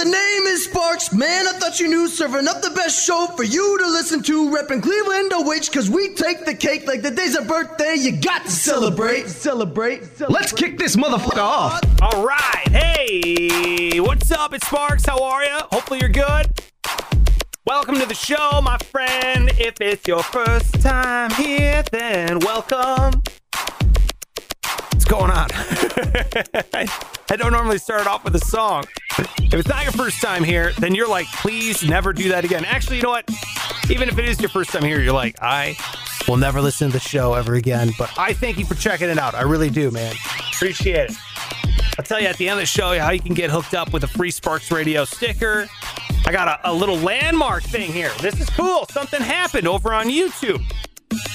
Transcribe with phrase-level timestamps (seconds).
[0.00, 1.46] The name is Sparks, man.
[1.46, 2.08] I thought you knew.
[2.08, 4.50] Serving up the best show for you to listen to.
[4.50, 7.96] Repping Cleveland, oh, wait, cause we take the cake like the day's a birthday.
[7.98, 10.30] You got to celebrate, celebrate, celebrate.
[10.30, 11.82] Let's kick this motherfucker off.
[12.00, 12.66] All right.
[12.68, 14.54] Hey, what's up?
[14.54, 15.04] It's Sparks.
[15.04, 15.58] How are you?
[15.70, 16.46] Hopefully you're good.
[17.66, 19.50] Welcome to the show, my friend.
[19.58, 23.22] If it's your first time here, then welcome.
[24.92, 25.48] What's going on?
[25.52, 28.86] I don't normally start off with a song.
[29.18, 32.64] If it's not your first time here, then you're like, please never do that again.
[32.64, 33.28] Actually, you know what?
[33.90, 35.76] Even if it is your first time here, you're like, I
[36.28, 37.90] will never listen to the show ever again.
[37.98, 39.34] But I thank you for checking it out.
[39.34, 40.14] I really do, man.
[40.52, 41.16] Appreciate it.
[41.98, 43.92] I'll tell you at the end of the show how you can get hooked up
[43.92, 45.68] with a free Sparks Radio sticker.
[46.26, 48.12] I got a, a little landmark thing here.
[48.20, 48.86] This is cool.
[48.90, 50.62] Something happened over on YouTube.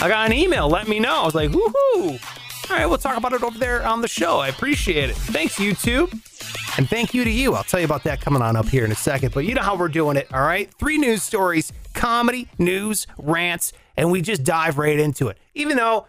[0.00, 1.22] I got an email Let me know.
[1.22, 2.20] I was like, woohoo.
[2.70, 4.38] All right, we'll talk about it over there on the show.
[4.38, 5.16] I appreciate it.
[5.16, 6.10] Thanks, YouTube.
[6.78, 7.54] And thank you to you.
[7.54, 9.34] I'll tell you about that coming on up here in a second.
[9.34, 10.72] But you know how we're doing it, all right?
[10.78, 15.38] Three news stories, comedy, news, rants, and we just dive right into it.
[15.54, 16.06] Even though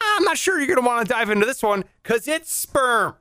[0.00, 3.16] I'm not sure you're going to want to dive into this one because it's sperm.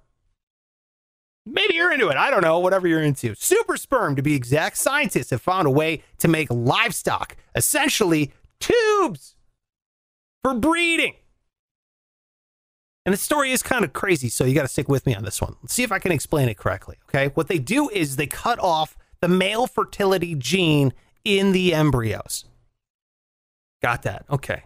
[1.45, 2.17] Maybe you're into it.
[2.17, 2.59] I don't know.
[2.59, 3.33] Whatever you're into.
[3.35, 9.35] Super sperm, to be exact, scientists have found a way to make livestock, essentially tubes,
[10.43, 11.15] for breeding.
[13.05, 15.23] And the story is kind of crazy, so you got to stick with me on
[15.23, 15.55] this one.
[15.63, 16.97] Let's see if I can explain it correctly.
[17.09, 17.31] Okay.
[17.33, 20.93] What they do is they cut off the male fertility gene
[21.23, 22.45] in the embryos.
[23.81, 24.25] Got that?
[24.29, 24.63] Okay.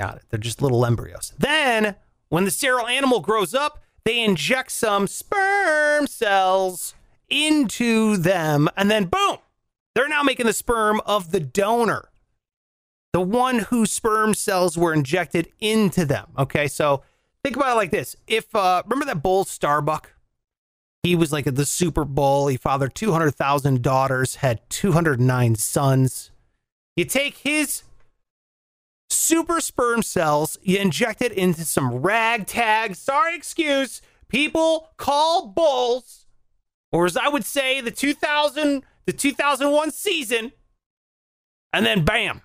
[0.00, 0.22] Got it.
[0.30, 1.34] They're just little embryos.
[1.38, 1.96] Then,
[2.28, 6.94] when the sterile animal grows up, they inject some sperm cells
[7.28, 9.36] into them, and then boom,
[9.94, 12.08] they're now making the sperm of the donor,
[13.12, 16.28] the one whose sperm cells were injected into them.
[16.38, 16.68] Okay.
[16.68, 17.02] So,
[17.44, 18.16] think about it like this.
[18.26, 20.12] If uh remember that bull Starbuck?
[21.02, 22.48] He was like the Super Bowl.
[22.48, 26.32] He fathered 200,000 daughters, had 209 sons.
[26.96, 27.84] You take his
[29.08, 36.26] super sperm cells, you inject it into some ragtag, sorry excuse, people call bulls,
[36.92, 40.52] or as I would say, the 2000 the 2001 season,
[41.72, 42.42] and then bam.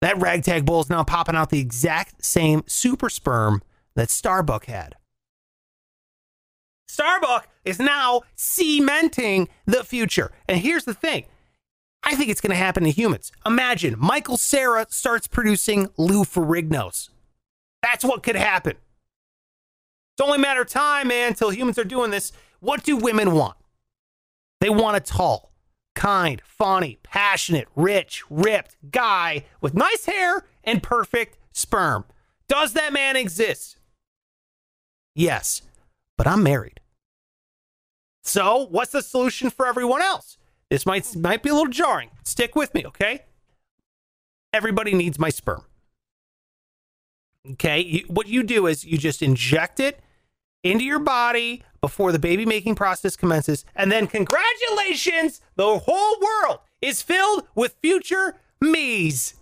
[0.00, 3.62] That ragtag bull is now popping out the exact same super sperm
[3.96, 4.96] that Starbuck had.
[6.88, 10.30] Starbuck is now cementing the future.
[10.48, 11.24] And here's the thing
[12.02, 13.32] I think it's going to happen to humans.
[13.46, 17.08] Imagine Michael Cera starts producing Lou Ferrignos.
[17.82, 18.76] That's what could happen.
[20.14, 22.30] It's only a matter of time, man, until humans are doing this.
[22.60, 23.56] What do women want?
[24.60, 25.52] They want a tall,
[25.94, 32.04] kind, funny, passionate, rich, ripped guy with nice hair and perfect sperm.
[32.48, 33.76] Does that man exist?
[35.14, 35.62] Yes,
[36.16, 36.80] but I'm married.
[38.22, 40.38] So, what's the solution for everyone else?
[40.70, 42.10] This might might be a little jarring.
[42.24, 43.24] Stick with me, okay?
[44.52, 45.64] Everybody needs my sperm.
[47.52, 50.00] Okay, you, what you do is you just inject it
[50.62, 56.60] into your body before the baby making process commences, and then congratulations, the whole world
[56.80, 59.34] is filled with future me's.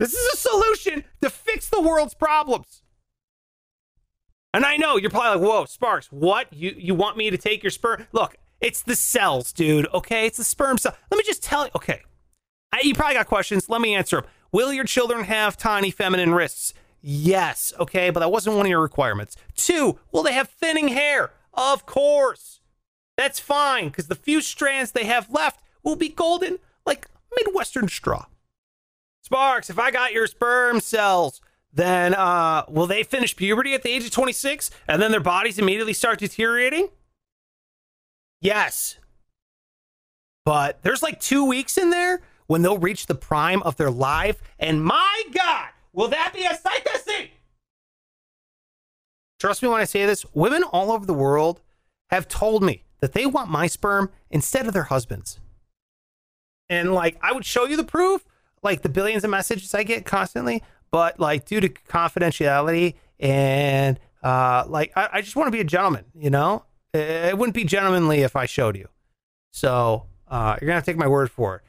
[0.00, 2.81] This is a solution to fix the world's problems.
[4.54, 6.52] And I know you're probably like, whoa, Sparks, what?
[6.52, 8.06] You you want me to take your sperm?
[8.12, 9.88] Look, it's the cells, dude.
[9.94, 10.94] Okay, it's the sperm cell.
[11.10, 11.70] Let me just tell you.
[11.74, 12.02] Okay,
[12.72, 13.68] I, you probably got questions.
[13.68, 14.30] Let me answer them.
[14.52, 16.74] Will your children have tiny feminine wrists?
[17.00, 17.72] Yes.
[17.80, 19.36] Okay, but that wasn't one of your requirements.
[19.56, 21.32] Two, will they have thinning hair?
[21.54, 22.60] Of course.
[23.16, 28.26] That's fine because the few strands they have left will be golden like Midwestern straw.
[29.22, 31.40] Sparks, if I got your sperm cells,
[31.72, 35.58] then uh, will they finish puberty at the age of 26 and then their bodies
[35.58, 36.88] immediately start deteriorating?
[38.40, 38.98] Yes.
[40.44, 44.42] But there's like two weeks in there when they'll reach the prime of their life.
[44.58, 47.30] And my God, will that be a sight to see?
[49.38, 51.60] Trust me when I say this, women all over the world
[52.10, 55.40] have told me that they want my sperm instead of their husbands.
[56.68, 58.24] And like, I would show you the proof,
[58.62, 60.62] like the billions of messages I get constantly,
[60.92, 65.64] but like due to confidentiality and uh, like I, I just want to be a
[65.64, 66.64] gentleman, you know.
[66.94, 68.88] It, wouldn't be gentlemanly if I showed you.
[69.50, 71.62] So uh, you're gonna have to take my word for it.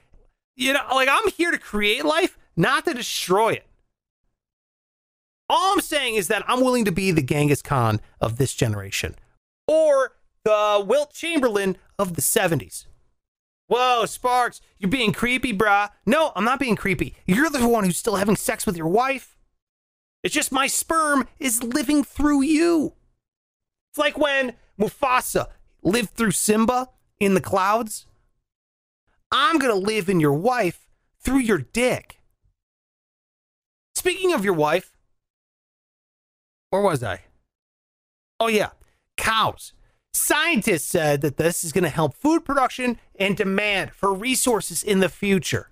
[0.56, 3.66] You know, like I'm here to create life, not to destroy it.
[5.50, 9.16] All I'm saying is that I'm willing to be the Genghis Khan of this generation,
[9.68, 12.86] or the Wilt Chamberlain of the 70s.
[13.74, 15.90] Whoa, Sparks, you're being creepy, brah.
[16.06, 17.16] No, I'm not being creepy.
[17.26, 19.36] You're the one who's still having sex with your wife.
[20.22, 22.94] It's just my sperm is living through you.
[23.90, 25.48] It's like when Mufasa
[25.82, 26.90] lived through Simba
[27.20, 28.06] in the clouds.
[29.32, 30.88] I'm going to live in your wife
[31.20, 32.22] through your dick.
[33.96, 34.96] Speaking of your wife,
[36.70, 37.22] where was I?
[38.40, 38.70] Oh, yeah,
[39.18, 39.74] cows.
[40.14, 45.00] Scientists said that this is going to help food production and demand for resources in
[45.00, 45.70] the future.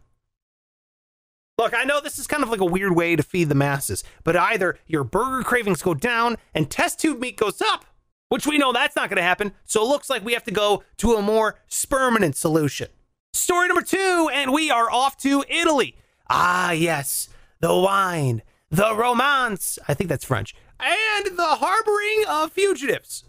[1.58, 4.04] Look, I know this is kind of like a weird way to feed the masses,
[4.24, 7.86] but either your burger cravings go down and test tube meat goes up,
[8.30, 10.52] which we know that's not going to happen, so it looks like we have to
[10.52, 12.88] go to a more permanent solution.
[13.34, 15.96] Story number two, and we are off to Italy.
[16.30, 17.30] Ah, yes,
[17.60, 18.42] the wine,
[18.72, 23.26] the romance, I think that's French, and the harboring of fugitives.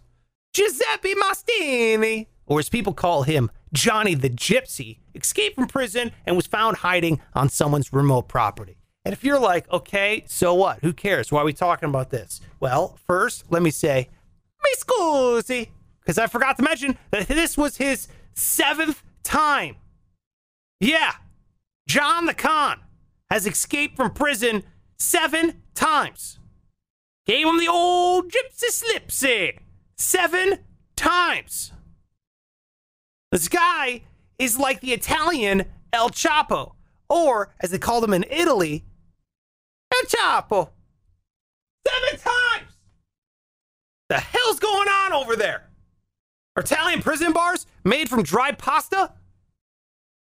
[0.52, 6.46] Giuseppe Mastini, or as people call him, Johnny the Gypsy, escaped from prison and was
[6.46, 8.76] found hiding on someone's remote property.
[9.04, 10.80] And if you're like, okay, so what?
[10.82, 11.32] Who cares?
[11.32, 12.40] Why are we talking about this?
[12.60, 14.10] Well, first, let me say,
[14.62, 15.68] mi scusi,
[16.00, 19.76] because I forgot to mention that this was his seventh time.
[20.80, 21.12] Yeah,
[21.88, 22.80] John the Con
[23.30, 24.64] has escaped from prison
[24.98, 26.38] seven times.
[27.24, 29.58] Gave him the old gypsy slipsy
[29.96, 30.58] seven
[30.96, 31.72] times.
[33.30, 34.02] This guy
[34.38, 36.72] is like the Italian El Chapo,
[37.08, 38.84] or as they called him in Italy,
[39.92, 40.70] El Chapo.
[41.86, 42.72] Seven times!
[44.08, 45.68] The hell's going on over there?
[46.56, 49.12] Are Italian prison bars made from dry pasta?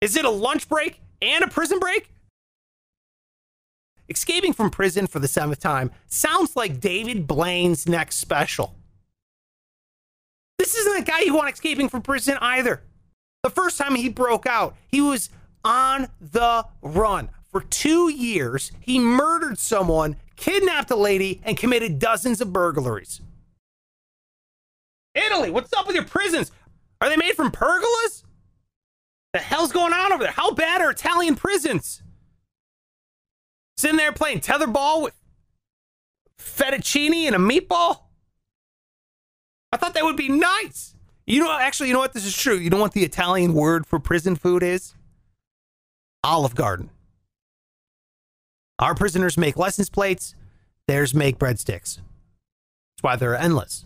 [0.01, 2.13] Is it a lunch break and a prison break?
[4.09, 8.75] Escaping from prison for the seventh time sounds like David Blaine's next special.
[10.71, 12.81] This isn't a guy you want escaping from prison either.
[13.43, 15.29] The first time he broke out, he was
[15.65, 17.29] on the run.
[17.51, 23.21] For two years, he murdered someone, kidnapped a lady, and committed dozens of burglaries.
[25.17, 26.53] Italy, what's up with your prisons?
[27.01, 28.23] Are they made from pergolas?
[29.33, 30.33] The hell's going on over there?
[30.33, 32.01] How bad are Italian prisons?
[33.77, 35.15] Sitting there playing tetherball with
[36.39, 38.03] fettuccine and a meatball?
[39.73, 40.97] I thought that would be nice.
[41.27, 42.13] You know, actually, you know what?
[42.13, 42.57] This is true.
[42.57, 44.95] You know what the Italian word for prison food is?
[46.25, 46.91] Olive Garden.
[48.79, 50.35] Our prisoners make license plates,
[50.89, 51.99] theirs make breadsticks.
[51.99, 53.85] That's why they're endless.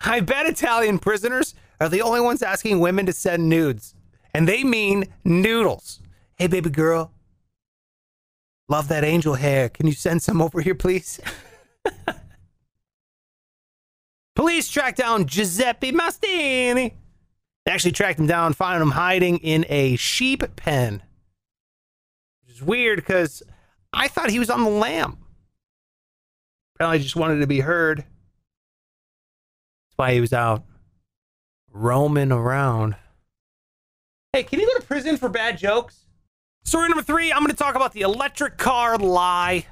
[0.00, 3.94] I bet Italian prisoners are the only ones asking women to send nudes.
[4.32, 6.00] And they mean noodles.
[6.36, 7.12] Hey, baby girl.
[8.68, 9.68] Love that angel hair.
[9.68, 11.20] Can you send some over here, please?
[14.36, 16.94] Police tracked down Giuseppe Mastini.
[17.66, 21.02] They actually tracked him down, found him hiding in a sheep pen.
[22.42, 23.42] Which is weird because
[23.92, 25.18] I thought he was on the lam.
[26.74, 27.98] Apparently, just wanted to be heard.
[27.98, 28.06] That's
[29.96, 30.64] why he was out
[31.72, 32.96] roaming around.
[34.32, 36.06] Hey, can you go to prison for bad jokes?
[36.64, 39.66] Story number three I'm going to talk about the electric car lie.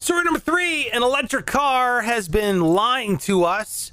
[0.00, 3.92] Story number three an electric car has been lying to us.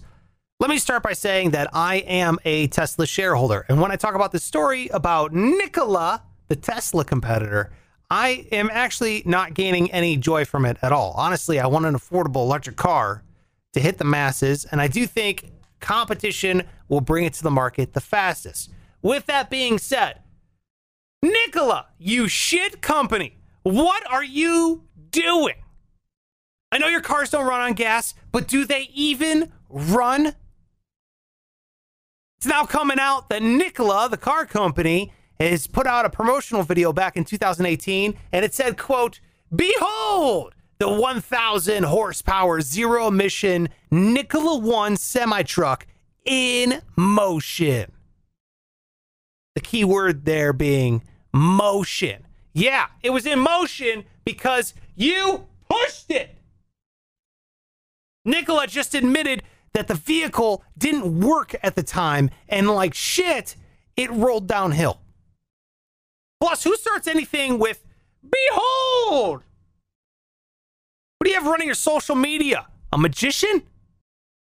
[0.59, 3.65] Let me start by saying that I am a Tesla shareholder.
[3.69, 7.71] And when I talk about the story about Nikola, the Tesla competitor,
[8.09, 11.13] I am actually not gaining any joy from it at all.
[11.17, 13.23] Honestly, I want an affordable electric car
[13.73, 17.93] to hit the masses, and I do think competition will bring it to the market
[17.93, 18.71] the fastest.
[19.01, 20.21] With that being said,
[21.21, 25.55] Nikola, you shit company, what are you doing?
[26.71, 30.33] I know your cars don't run on gas, but do they even run?
[32.37, 36.91] It's now coming out that Nikola, the car company, has put out a promotional video
[36.91, 39.19] back in 2018 and it said, quote,
[39.55, 45.87] Behold, the 1,000 horsepower zero emission Nikola 1 semi truck
[46.25, 47.91] in motion.
[49.55, 51.01] The key word there being
[51.33, 52.27] motion.
[52.53, 56.36] Yeah, it was in motion because you pushed it.
[58.27, 59.41] Nikola just admitted
[59.73, 63.55] that the vehicle didn't work at the time, and like shit,
[63.95, 64.99] it rolled downhill.
[66.41, 67.83] Plus, who starts anything with
[68.21, 69.43] Behold?
[71.17, 72.67] What do you have running your social media?
[72.91, 73.63] A magician?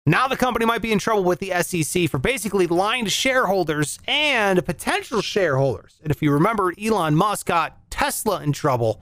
[0.06, 4.00] Now the company might be in trouble with the SEC for basically lying to shareholders
[4.06, 6.00] and potential shareholders.
[6.04, 9.02] And if you remember, Elon Musk got Tesla in trouble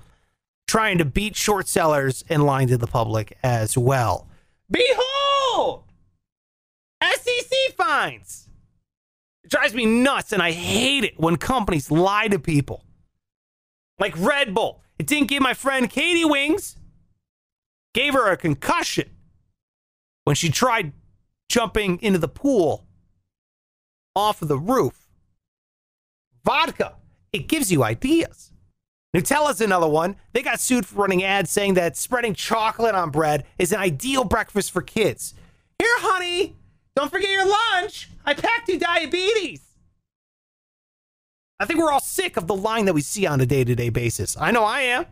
[0.68, 4.28] trying to beat short sellers and lying to the public as well.
[4.72, 5.84] Behold!
[7.04, 8.48] SEC fines!
[9.44, 12.86] It drives me nuts and I hate it when companies lie to people.
[14.00, 14.82] Like Red Bull.
[15.00, 16.78] It didn't give my friend Katie wings,
[17.94, 19.10] gave her a concussion.
[20.26, 20.94] when she tried
[21.50, 22.88] jumping into the pool
[24.16, 25.08] off of the roof.
[26.46, 26.96] Vodka,
[27.34, 28.51] it gives you ideas.
[29.16, 30.16] Nutella's another one.
[30.34, 34.24] They got sued for running ads saying that spreading chocolate on bread is an ideal
[34.24, 35.34] breakfast for kids.
[35.80, 36.56] Here, honey,
[36.96, 38.10] don't forget your lunch.
[38.26, 39.62] I packed you diabetes.
[41.60, 43.76] I think we're all sick of the line that we see on a day to
[43.76, 44.38] day basis.
[44.40, 45.06] I know I am.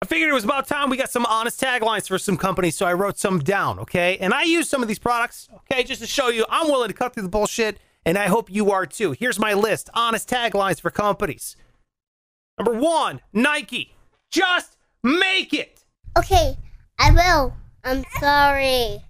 [0.00, 2.86] I figured it was about time we got some honest taglines for some companies, so
[2.86, 4.18] I wrote some down, okay?
[4.18, 6.94] And I use some of these products, okay, just to show you I'm willing to
[6.94, 9.12] cut through the bullshit, and I hope you are too.
[9.12, 11.54] Here's my list honest taglines for companies.
[12.58, 13.94] Number one, Nike.
[14.30, 15.84] Just make it.
[16.16, 16.56] Okay,
[16.98, 17.54] I will.
[17.84, 19.02] I'm sorry.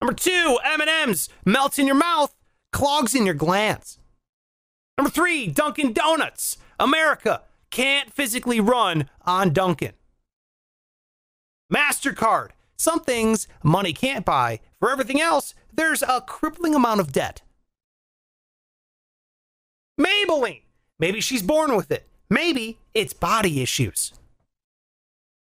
[0.00, 1.28] Number two, M&M's.
[1.44, 2.34] Melts in your mouth,
[2.72, 3.98] clogs in your glands.
[4.98, 6.58] Number three, Dunkin' Donuts.
[6.78, 9.94] America can't physically run on Dunkin'.
[11.72, 12.50] MasterCard.
[12.76, 14.60] Some things money can't buy.
[14.80, 17.42] For everything else, there's a crippling amount of debt.
[19.98, 20.62] Maybelline.
[20.98, 22.08] Maybe she's born with it.
[22.28, 24.12] Maybe it's body issues.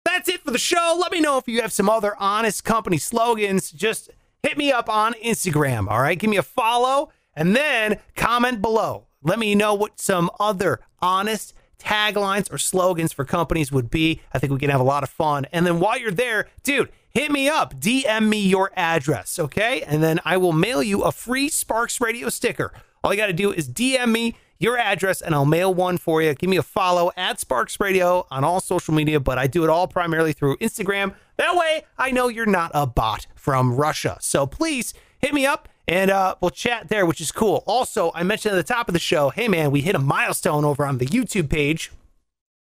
[0.04, 0.98] That's it for the show.
[1.00, 3.70] Let me know if you have some other honest company slogans.
[3.70, 4.10] Just
[4.42, 6.18] hit me up on Instagram, all right?
[6.18, 9.06] Give me a follow and then comment below.
[9.22, 14.20] Let me know what some other honest taglines or slogans for companies would be.
[14.32, 15.46] I think we can have a lot of fun.
[15.52, 19.82] And then while you're there, dude, hit me up, DM me your address, okay?
[19.82, 22.72] And then I will mail you a free Sparks Radio sticker.
[23.02, 26.22] All you got to do is DM me your address and I'll mail one for
[26.22, 26.34] you.
[26.34, 29.70] Give me a follow at Sparks Radio on all social media, but I do it
[29.70, 31.14] all primarily through Instagram.
[31.36, 34.16] That way I know you're not a bot from Russia.
[34.20, 37.62] So please hit me up and uh, we'll chat there, which is cool.
[37.66, 40.64] Also, I mentioned at the top of the show, hey man, we hit a milestone
[40.64, 41.92] over on the YouTube page,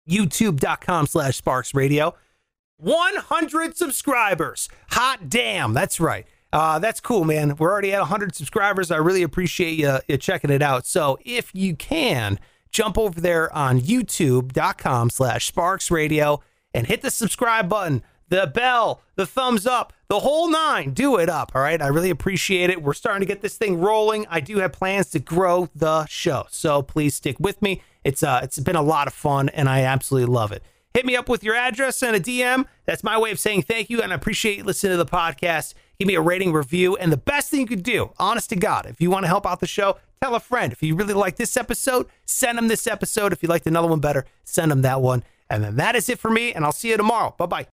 [0.08, 2.16] youtube.com slash Sparks Radio.
[2.78, 4.70] 100 subscribers.
[4.92, 5.74] Hot damn.
[5.74, 6.26] That's right.
[6.52, 7.56] Uh, that's cool, man.
[7.58, 8.92] We're already at 100 subscribers.
[8.92, 10.86] I really appreciate you, you checking it out.
[10.86, 12.40] So if you can,
[12.72, 16.42] jump over there on youtube.com slash Sparks Radio
[16.74, 20.92] and hit the subscribe button, the bell, the thumbs up, the whole nine.
[20.92, 21.82] Do it up, all right?
[21.82, 22.82] I really appreciate it.
[22.82, 24.26] We're starting to get this thing rolling.
[24.30, 27.84] I do have plans to grow the show, so please stick with me.
[28.04, 30.64] It's uh, it's been a lot of fun, and I absolutely love it.
[30.94, 32.66] Hit me up with your address and a DM.
[32.86, 35.74] That's my way of saying thank you, and I appreciate listening to the podcast.
[36.00, 38.86] Give me a rating, review, and the best thing you could do, honest to God,
[38.86, 40.72] if you want to help out the show, tell a friend.
[40.72, 43.34] If you really like this episode, send them this episode.
[43.34, 45.26] If you liked another one better, send them that one.
[45.50, 47.36] And then that is it for me, and I'll see you tomorrow.
[47.38, 47.68] Bye bye.